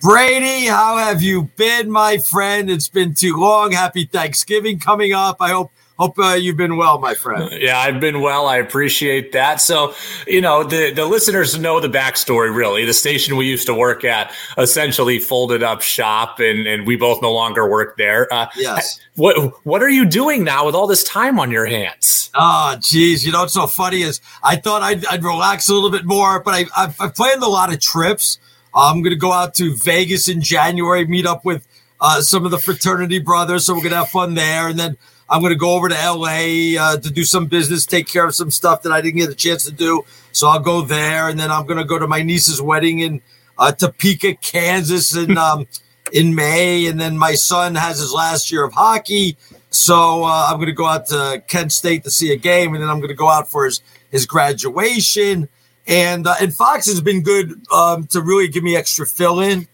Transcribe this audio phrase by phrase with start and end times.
[0.00, 2.70] Brady, how have you been, my friend?
[2.70, 3.72] It's been too long.
[3.72, 5.36] Happy Thanksgiving coming up.
[5.40, 7.50] I hope hope uh, you've been well, my friend.
[7.60, 8.46] Yeah, I've been well.
[8.46, 9.60] I appreciate that.
[9.60, 9.94] So,
[10.26, 12.54] you know, the the listeners know the backstory.
[12.54, 16.96] Really, the station we used to work at essentially folded up shop, and and we
[16.96, 18.32] both no longer work there.
[18.32, 19.00] Uh, yes.
[19.16, 22.30] What what are you doing now with all this time on your hands?
[22.34, 23.26] Oh, geez.
[23.26, 26.40] You know what's so funny is I thought I'd, I'd relax a little bit more,
[26.40, 28.38] but I, I've, I've planned a lot of trips.
[28.74, 31.66] I'm going to go out to Vegas in January, meet up with
[32.00, 33.66] uh, some of the fraternity brothers.
[33.66, 34.68] So we're going to have fun there.
[34.68, 34.96] And then
[35.28, 38.34] I'm going to go over to LA uh, to do some business, take care of
[38.34, 40.04] some stuff that I didn't get a chance to do.
[40.32, 41.28] So I'll go there.
[41.28, 43.22] And then I'm going to go to my niece's wedding in
[43.58, 45.66] uh, Topeka, Kansas in, um,
[46.12, 46.86] in May.
[46.86, 49.36] And then my son has his last year of hockey.
[49.70, 52.74] So uh, I'm going to go out to Kent State to see a game.
[52.74, 55.48] And then I'm going to go out for his, his graduation.
[55.90, 59.66] And uh, and Fox has been good um, to really give me extra fill in.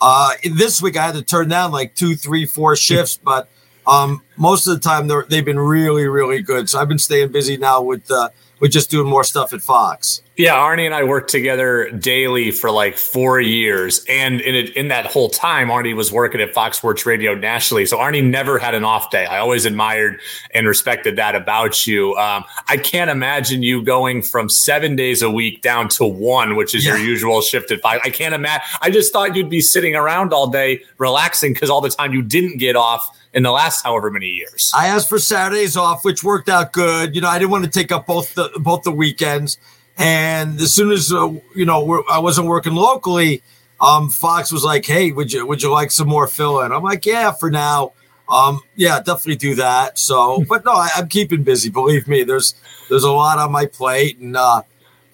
[0.00, 3.48] Uh, this week I had to turn down like two, three, four shifts, but
[3.86, 6.68] um, most of the time they've been really, really good.
[6.68, 10.22] So I've been staying busy now with uh, we're just doing more stuff at Fox.
[10.40, 14.88] Yeah, Arnie and I worked together daily for like four years, and in it, in
[14.88, 17.84] that whole time, Arnie was working at Fox Sports Radio nationally.
[17.84, 19.26] So Arnie never had an off day.
[19.26, 20.18] I always admired
[20.54, 22.16] and respected that about you.
[22.16, 26.74] Um, I can't imagine you going from seven days a week down to one, which
[26.74, 26.96] is yeah.
[26.96, 28.00] your usual shift at five.
[28.02, 28.62] I can't imagine.
[28.80, 32.22] I just thought you'd be sitting around all day relaxing because all the time you
[32.22, 34.72] didn't get off in the last however many years.
[34.74, 37.14] I asked for Saturdays off, which worked out good.
[37.14, 39.58] You know, I didn't want to take up both the both the weekends.
[40.00, 43.42] And as soon as uh, you know I wasn't working locally,
[43.80, 46.82] um, Fox was like, "Hey, would you would you like some more fill in?" I'm
[46.82, 47.92] like, "Yeah, for now."
[48.26, 49.98] Um, yeah, definitely do that.
[49.98, 51.68] So, but no, I, am keeping busy.
[51.68, 52.54] Believe me, there's
[52.88, 54.62] there's a lot on my plate, and uh,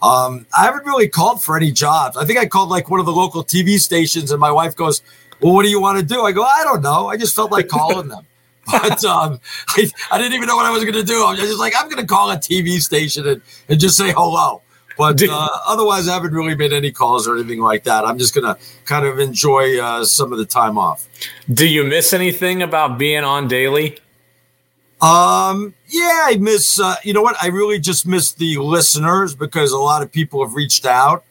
[0.01, 2.17] um, I haven't really called for any jobs.
[2.17, 5.03] I think I called like one of the local TV stations, and my wife goes,
[5.41, 6.23] well, what do you want to do?
[6.23, 7.09] I go, I don't know.
[7.09, 8.27] I just felt like calling them.
[8.69, 11.25] But um, I, I didn't even know what I was going to do.
[11.25, 14.11] I was just like, I'm going to call a TV station and, and just say
[14.11, 14.61] hello.
[14.99, 18.05] But uh, otherwise, I haven't really made any calls or anything like that.
[18.05, 21.07] I'm just going to kind of enjoy uh, some of the time off.
[21.53, 23.99] Do you miss anything about being on daily?
[25.03, 27.37] Um, yeah, I miss, uh, you know what?
[27.43, 31.25] I really just miss the listeners because a lot of people have reached out.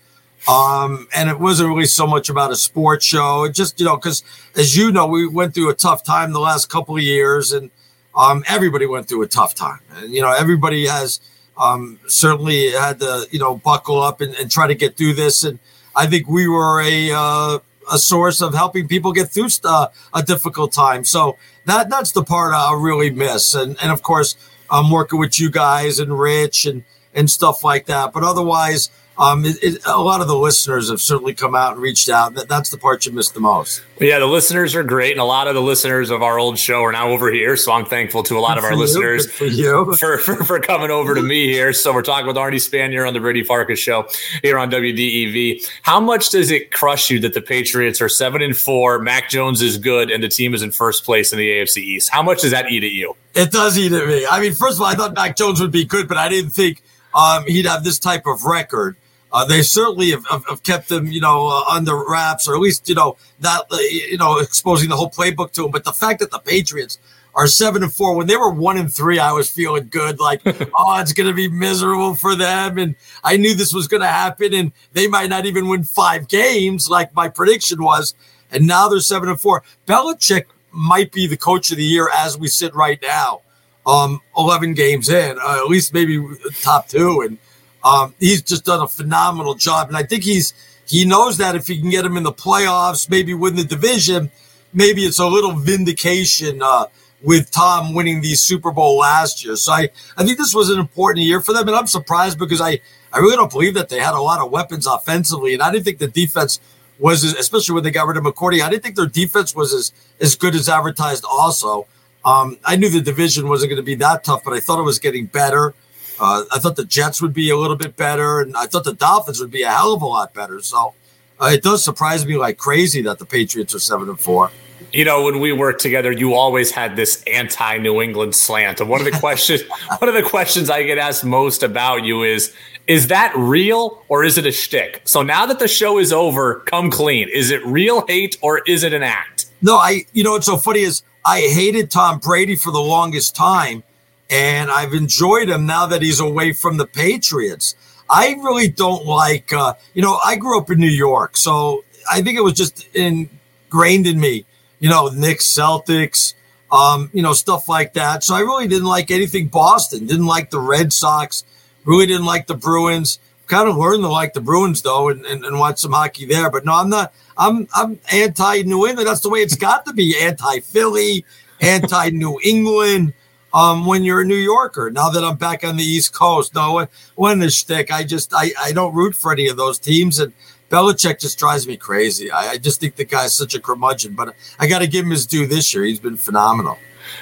[0.47, 3.46] Um, and it wasn't really so much about a sports show.
[3.46, 4.24] It just, you know, because
[4.56, 7.72] as you know, we went through a tough time the last couple of years, and
[8.16, 9.80] um, everybody went through a tough time.
[9.96, 11.20] And, you know, everybody has
[11.58, 15.44] um, certainly had to, you know, buckle up and, and, try to get through this.
[15.44, 15.60] And
[15.96, 17.60] I think we were a, uh,
[17.92, 21.06] a source of helping people get through uh, a difficult time.
[21.06, 23.56] So that that's the part I really miss.
[23.56, 24.36] And, and of course,
[24.70, 26.84] I'm working with you guys and Rich and,
[27.14, 28.12] and stuff like that.
[28.12, 31.81] But otherwise, um, it, it, a lot of the listeners have certainly come out and
[31.81, 32.34] reached out.
[32.34, 33.81] That, that's the part you missed the most.
[34.00, 36.84] Yeah, the listeners are great, and a lot of the listeners of our old show
[36.84, 37.56] are now over here.
[37.56, 39.46] So I'm thankful to a lot of our listeners for.
[39.96, 41.72] For, for, for coming over to me here.
[41.72, 44.08] So we're talking with Arnie Spanier on the Brady Farkas show
[44.42, 45.68] here on WDEV.
[45.84, 49.62] How much does it crush you that the Patriots are seven and four, Mac Jones
[49.62, 52.09] is good, and the team is in first place in the AFC East?
[52.12, 53.16] How much does that eat at you?
[53.34, 54.26] It does eat at me.
[54.30, 56.52] I mean, first of all, I thought Mac Jones would be good, but I didn't
[56.52, 56.82] think
[57.14, 58.97] um, he'd have this type of record.
[59.35, 62.62] Uh, they certainly have, have, have, kept them, you know, uh, under wraps, or at
[62.62, 65.72] least, you know, not, uh, you know, exposing the whole playbook to them.
[65.72, 67.00] But the fact that the Patriots
[67.34, 70.41] are seven and four, when they were one and three, I was feeling good, like,
[70.46, 74.07] oh, it's going to be miserable for them, and I knew this was going to
[74.07, 78.13] happen, and they might not even win five games, like my prediction was.
[78.53, 79.63] And now they're seven and four.
[79.85, 83.41] Belichick might be the coach of the year as we sit right now.
[83.85, 86.25] Um, 11 games in, uh, at least maybe
[86.62, 87.19] top two.
[87.19, 87.38] And
[87.85, 90.53] um, he's just done a phenomenal job, and I think he's
[90.88, 94.31] he knows that if he can get him in the playoffs, maybe win the division,
[94.73, 96.88] maybe it's a little vindication uh,
[97.23, 99.56] with Tom winning the Super Bowl last year.
[99.56, 102.62] So I, I think this was an important year for them, and I'm surprised because
[102.62, 102.79] I,
[103.12, 105.85] I really don't believe that they had a lot of weapons offensively, and I didn't
[105.85, 106.59] think the defense
[107.00, 109.73] was, as, especially when they got rid of McCourty, I didn't think their defense was
[109.73, 111.26] as as good as advertised.
[111.26, 111.88] Also,
[112.23, 114.84] um, I knew the division wasn't going to be that tough, but I thought it
[114.84, 115.73] was getting better.
[116.20, 118.94] Uh, I thought the Jets would be a little bit better, and I thought the
[118.94, 120.62] Dolphins would be a hell of a lot better.
[120.62, 120.94] So
[121.41, 124.52] uh, it does surprise me like crazy that the Patriots are seven and four.
[124.94, 128.79] You know, when we worked together, you always had this anti-New England slant.
[128.79, 129.64] And one of the questions,
[130.00, 132.53] one of the questions I get asked most about you is,
[132.88, 135.02] is that real or is it a shtick?
[135.06, 137.28] So now that the show is over, come clean.
[137.29, 139.47] Is it real hate or is it an act?
[139.62, 140.06] No, I.
[140.14, 143.84] You know what's so funny is I hated Tom Brady for the longest time
[144.30, 147.76] and I've enjoyed him now that he's away from the Patriots.
[148.10, 152.22] I really don't like, uh, you know, I grew up in New York, so I
[152.22, 154.46] think it was just ingrained in me.
[154.80, 156.34] You know, Knicks, Celtics,
[156.72, 158.24] um, you know, stuff like that.
[158.24, 160.06] So I really didn't like anything Boston.
[160.06, 161.44] Didn't like the Red Sox.
[161.86, 163.20] Really didn't like the Bruins.
[163.48, 166.50] Kind of learned to like the Bruins though, and, and, and watch some hockey there.
[166.50, 167.14] But no, I'm not.
[167.38, 169.08] I'm I'm anti New England.
[169.08, 170.18] That's the way it's got to be.
[170.20, 171.26] Anti Philly,
[171.62, 173.14] anti New England.
[173.55, 176.87] Um, when you're a New Yorker, now that I'm back on the East Coast, no,
[177.16, 180.34] when the shtick, I just I, I don't root for any of those teams, and
[180.69, 182.29] Belichick just drives me crazy.
[182.29, 185.11] I, I just think the guy's such a curmudgeon, but I got to give him
[185.11, 185.85] his due this year.
[185.85, 186.78] He's been phenomenal.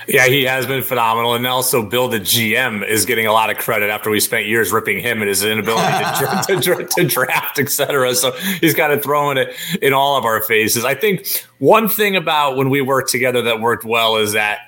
[0.07, 3.59] Yeah, he has been phenomenal, and also Bill, the GM, is getting a lot of
[3.59, 6.03] credit after we spent years ripping him and his inability
[6.47, 8.15] to, to, to draft, etc.
[8.15, 9.53] So he's kind of throwing it
[9.83, 10.83] in all of our faces.
[10.83, 14.61] I think one thing about when we worked together that worked well is that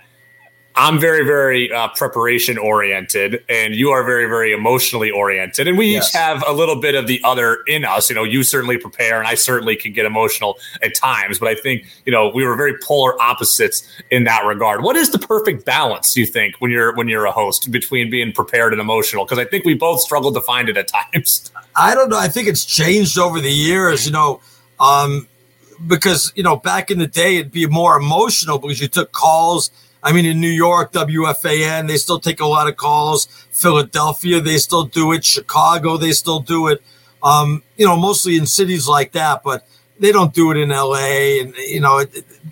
[0.77, 5.69] I'm very, very uh, preparation oriented, and you are very, very emotionally oriented.
[5.69, 6.09] And we yes.
[6.09, 8.09] each have a little bit of the other in us.
[8.09, 11.39] You know, you certainly prepare, and I certainly can get emotional at times.
[11.39, 14.83] But I think you know we were very polar opposites in that regard.
[14.83, 16.17] What is the perfect balance?
[16.17, 19.23] You think when you're when you're a host between being prepared and emotional?
[19.23, 21.51] Because I think we both struggled to find it at times.
[21.77, 22.19] I don't know.
[22.19, 24.05] I think it's changed over the years.
[24.05, 24.41] You know.
[24.77, 25.29] Um,
[25.87, 29.71] because you know back in the day it'd be more emotional because you took calls
[30.05, 33.25] I mean, in New York, WFAN, they still take a lot of calls.
[33.51, 35.25] Philadelphia, they still do it.
[35.25, 36.83] Chicago, they still do it.
[37.23, 39.67] Um, you know, mostly in cities like that, but
[39.99, 42.05] they don't do it in LA and, you know,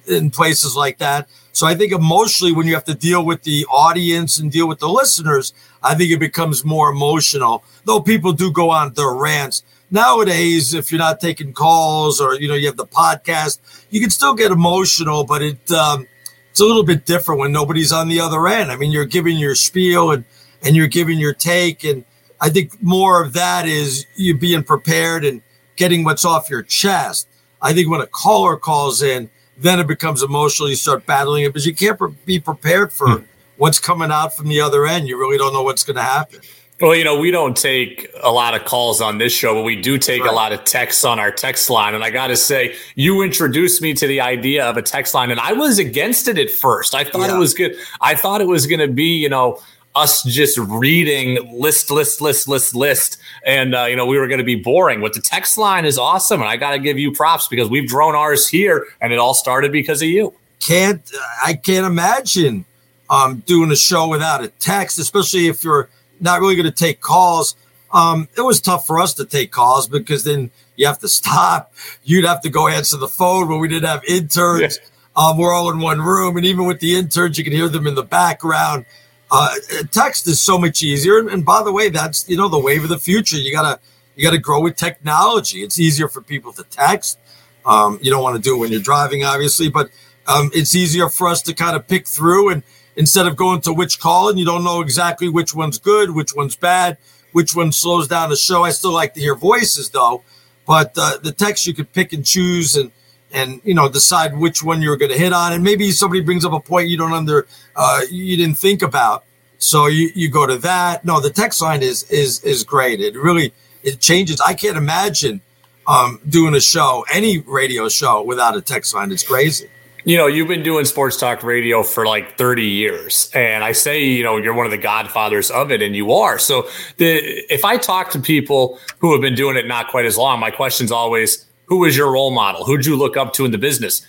[0.08, 1.30] in places like that.
[1.52, 4.80] So I think emotionally, when you have to deal with the audience and deal with
[4.80, 5.54] the listeners,
[5.84, 7.64] I think it becomes more emotional.
[7.86, 9.62] Though people do go on their rants
[9.92, 13.60] nowadays, if you're not taking calls or you know you have the podcast,
[13.92, 16.08] you can still get emotional, but it um,
[16.54, 18.72] it's a little bit different when nobody's on the other end.
[18.72, 20.24] I mean, you're giving your spiel and
[20.62, 22.06] and you're giving your take, and
[22.40, 25.42] I think more of that is you being prepared and
[25.78, 27.28] getting what's off your chest.
[27.60, 30.70] I think when a caller calls in, then it becomes emotional.
[30.70, 33.24] You start battling it because you can't be prepared for hmm.
[33.58, 35.08] what's coming out from the other end.
[35.08, 36.42] You really don't know what's going to happen.
[36.84, 39.82] Well, you know, we don't take a lot of calls on this show, but we
[39.82, 40.30] do take right.
[40.30, 41.96] a lot of texts on our text line.
[41.96, 45.32] And I got to say, you introduced me to the idea of a text line,
[45.32, 46.94] and I was against it at first.
[46.94, 47.38] I thought yeah.
[47.38, 47.78] it was good.
[48.02, 49.62] I thought it was going to be, you know,
[49.96, 54.40] us just reading list, list, list, list, list, and uh, you know we were going
[54.40, 55.00] to be boring.
[55.00, 57.90] But the text line is awesome, and I got to give you props because we've
[57.90, 60.34] grown ours here, and it all started because of you.
[60.60, 61.10] Can't
[61.46, 62.66] I can't imagine
[63.10, 65.88] um, doing a show without a text, especially if you're
[66.20, 67.56] not really going to take calls.
[67.92, 71.74] Um, it was tough for us to take calls because then you have to stop.
[72.04, 74.80] You'd have to go answer the phone when we didn't have interns.
[74.82, 74.90] Yeah.
[75.16, 77.86] Um, we're all in one room, and even with the interns, you can hear them
[77.86, 78.86] in the background.
[79.30, 79.50] Uh,
[79.92, 82.84] text is so much easier, and, and by the way, that's you know the wave
[82.84, 83.38] of the future.
[83.38, 83.80] You gotta
[84.16, 85.62] you gotta grow with technology.
[85.62, 87.20] It's easier for people to text.
[87.66, 89.90] Um, you don't want to do it when you're driving, obviously, but
[90.28, 92.64] um, it's easier for us to kind of pick through and
[92.96, 96.36] instead of going to which call and you don't know exactly which one's good, which
[96.36, 96.98] one's bad,
[97.32, 98.64] which one slows down the show.
[98.64, 100.24] I still like to hear voices though,
[100.66, 102.92] but uh, the text you could pick and choose and
[103.34, 106.46] and you know decide which one you're going to hit on, and maybe somebody brings
[106.46, 109.26] up a point you don't under uh, you didn't think about,
[109.58, 111.04] so you you go to that.
[111.04, 113.02] No, the text line is is is great.
[113.02, 113.52] It really
[113.82, 114.40] it changes.
[114.40, 115.42] I can't imagine
[115.88, 119.12] um, doing a show, any radio show, without a text line.
[119.12, 119.68] It's crazy.
[120.06, 123.32] You know, you've been doing sports talk radio for like 30 years.
[123.34, 126.38] And I say, you know, you're one of the godfathers of it, and you are.
[126.38, 127.16] So the
[127.54, 130.52] if I talk to people who have been doing it not quite as long, my
[130.52, 132.66] question's always, who was your role model?
[132.66, 134.06] Who'd you look up to in the business?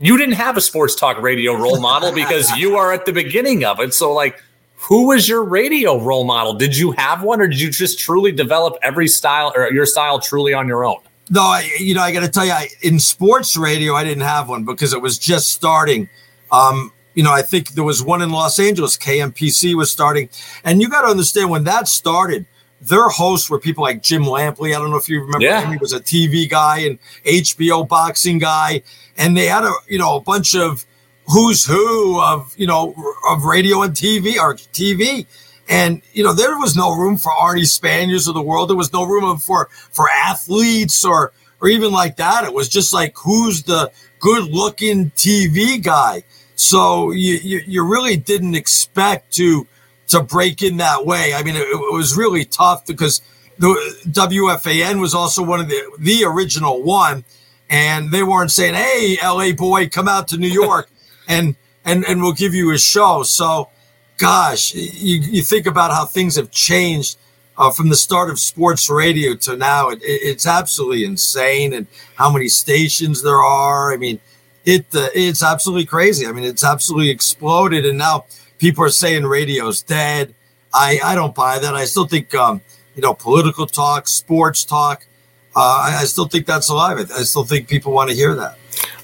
[0.00, 3.64] You didn't have a sports talk radio role model because you are at the beginning
[3.64, 3.94] of it.
[3.94, 4.42] So like
[4.74, 6.54] who was your radio role model?
[6.54, 10.18] Did you have one or did you just truly develop every style or your style
[10.18, 10.98] truly on your own?
[11.30, 14.24] No, I, you know, I got to tell you, I, in sports radio, I didn't
[14.24, 16.08] have one because it was just starting.
[16.50, 20.28] Um, you know, I think there was one in Los Angeles, KMPC was starting.
[20.64, 22.46] And you got to understand when that started,
[22.80, 24.74] their hosts were people like Jim Lampley.
[24.74, 25.60] I don't know if you remember yeah.
[25.62, 25.72] him.
[25.72, 28.82] He was a TV guy and HBO boxing guy.
[29.16, 30.84] And they had a, you know, a bunch of
[31.26, 32.94] who's who of, you know,
[33.28, 35.26] of radio and TV or TV.
[35.68, 38.68] And you know, there was no room for Arnie Spaniers of the world.
[38.68, 42.44] There was no room for for athletes or or even like that.
[42.44, 46.24] It was just like who's the good looking TV guy.
[46.54, 49.66] So you, you, you really didn't expect to
[50.08, 51.34] to break in that way.
[51.34, 53.20] I mean, it, it was really tough because
[53.58, 53.74] the
[54.08, 57.24] WFAN was also one of the the original one,
[57.70, 60.90] and they weren't saying, "Hey, LA boy, come out to New York
[61.28, 63.70] and and and we'll give you a show." So
[64.18, 67.18] gosh, you, you think about how things have changed.
[67.58, 72.30] uh, from the start of sports radio to now, it, it's absolutely insane, and how
[72.32, 73.92] many stations there are.
[73.92, 74.20] I mean,
[74.64, 76.26] it uh, it's absolutely crazy.
[76.26, 78.24] I mean, it's absolutely exploded, and now
[78.58, 80.34] people are saying radio's dead.
[80.72, 81.74] I I don't buy that.
[81.74, 82.60] I still think um,
[82.94, 85.06] you know political talk, sports talk.
[85.54, 86.98] Uh, I, I still think that's alive.
[86.98, 88.56] I, I still think people want to hear that.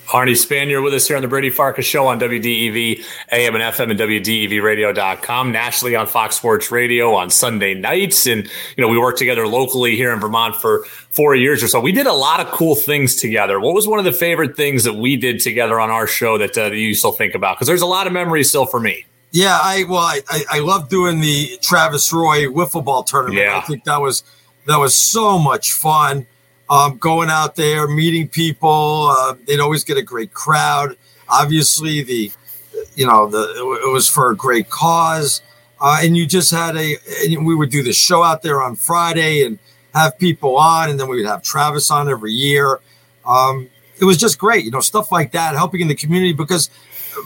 [0.08, 3.90] Arnie Spanier with us here on the Brady Farkas Show on WDEV, AM and FM,
[3.90, 8.26] and WDEVradio.com, nationally on Fox Sports Radio on Sunday nights.
[8.26, 8.44] And,
[8.76, 11.78] you know, we worked together locally here in Vermont for four years or so.
[11.78, 13.60] We did a lot of cool things together.
[13.60, 16.56] What was one of the favorite things that we did together on our show that,
[16.56, 17.56] uh, you still think about?
[17.56, 19.04] Because there's a lot of memories still for me.
[19.30, 23.38] Yeah, I well, I, I, I love doing the Travis Roy wiffle ball tournament.
[23.38, 23.58] Yeah.
[23.58, 24.22] I think that was
[24.66, 26.26] that was so much fun
[26.70, 29.14] um, going out there, meeting people.
[29.16, 30.96] Uh, they'd always get a great crowd.
[31.28, 32.32] Obviously, the
[32.94, 35.42] you know the it was for a great cause,
[35.80, 36.96] uh, and you just had a.
[37.28, 39.58] we would do the show out there on Friday and
[39.94, 42.80] have people on, and then we would have Travis on every year.
[43.26, 43.68] Um,
[44.00, 46.70] it was just great, you know, stuff like that, helping in the community because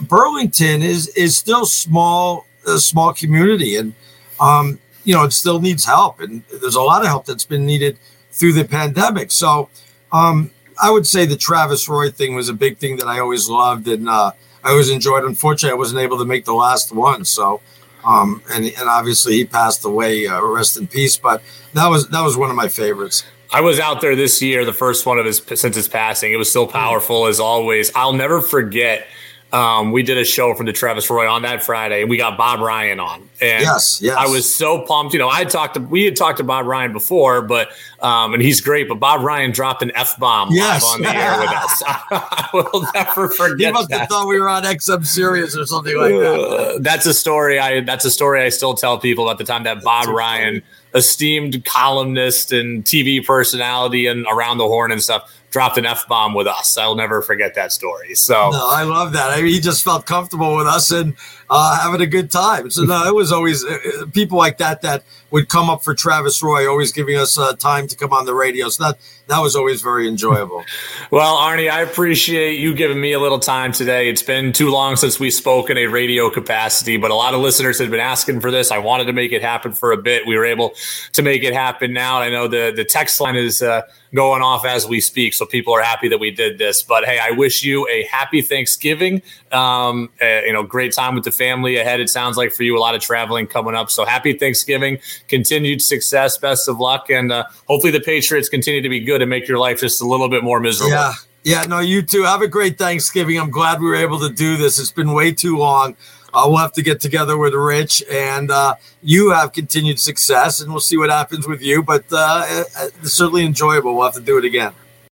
[0.01, 3.93] Burlington is is still small, a small community, and
[4.39, 7.65] um, you know it still needs help, and there's a lot of help that's been
[7.65, 7.97] needed
[8.33, 9.31] through the pandemic.
[9.31, 9.69] So
[10.11, 13.47] um, I would say the Travis Roy thing was a big thing that I always
[13.47, 14.31] loved and uh,
[14.63, 15.23] I always enjoyed.
[15.23, 17.25] Unfortunately, I wasn't able to make the last one.
[17.25, 17.61] So,
[18.03, 20.27] um, and and obviously he passed away.
[20.27, 21.15] Uh, rest in peace.
[21.15, 21.41] But
[21.73, 23.23] that was that was one of my favorites.
[23.51, 26.33] I was out there this year, the first one of his since his passing.
[26.33, 27.91] It was still powerful as always.
[27.93, 29.07] I'll never forget
[29.53, 32.37] um, we did a show from the Travis Roy on that Friday, and we got
[32.37, 33.29] Bob Ryan on.
[33.39, 34.17] And yes, yes.
[34.17, 35.13] I was so pumped.
[35.13, 37.69] You know, I had talked to we had talked to Bob Ryan before, but
[37.99, 38.89] um, and he's great.
[38.89, 40.83] But Bob Ryan dropped an f bomb yes.
[40.83, 41.83] on the air with us.
[41.87, 43.67] I will never forget.
[43.67, 43.99] He must that.
[43.99, 46.39] have thought we were on XM Sirius or something like that.
[46.39, 47.59] Uh, that's a story.
[47.59, 50.63] I that's a story I still tell people about the time that Bob Ryan,
[50.95, 56.33] esteemed columnist and TV personality and around the horn and stuff dropped an F bomb
[56.33, 56.77] with us.
[56.77, 58.15] I'll never forget that story.
[58.15, 59.29] So no, I love that.
[59.29, 61.15] I mean, he just felt comfortable with us and
[61.49, 62.69] uh, having a good time.
[62.69, 65.95] So no, it was always uh, uh, people like that that would come up for
[65.95, 68.69] Travis Roy, always giving us uh, time to come on the radio.
[68.69, 70.63] So that that was always very enjoyable.
[71.11, 74.09] well, Arnie, I appreciate you giving me a little time today.
[74.09, 77.41] It's been too long since we spoke in a radio capacity, but a lot of
[77.41, 78.69] listeners had been asking for this.
[78.69, 80.27] I wanted to make it happen for a bit.
[80.27, 80.73] We were able
[81.13, 82.19] to make it happen now.
[82.19, 83.81] I know the the text line is uh,
[84.13, 86.83] going off as we speak, so people are happy that we did this.
[86.83, 89.21] But hey, I wish you a happy Thanksgiving.
[89.51, 91.99] Um, uh, you know, great time with the family ahead.
[91.99, 93.89] It sounds like for you a lot of traveling coming up.
[93.91, 98.89] So happy Thanksgiving, continued success, best of luck, and uh, hopefully the Patriots continue to
[98.89, 100.91] be good and make your life just a little bit more miserable.
[100.91, 101.13] Yeah.
[101.45, 102.23] Yeah, no, you too.
[102.23, 103.37] Have a great Thanksgiving.
[103.37, 104.79] I'm glad we were able to do this.
[104.79, 105.97] It's been way too long.
[106.33, 110.71] Uh, we'll have to get together with Rich, and uh, you have continued success, and
[110.71, 111.83] we'll see what happens with you.
[111.83, 112.45] But uh,
[112.79, 113.93] uh certainly enjoyable.
[113.93, 114.73] We'll have to do it again.